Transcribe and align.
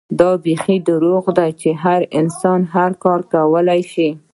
دا 0.19 0.29
بيخي 0.43 0.75
دروغ 0.89 1.23
دي 1.39 1.49
چې 1.61 1.69
هر 1.83 2.01
انسان 2.19 2.59
هر 2.73 2.91
کار 3.03 3.19
کولے 3.31 3.79
شي 3.91 4.09